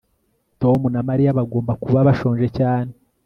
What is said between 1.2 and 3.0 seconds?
bagomba kuba bashonje cyane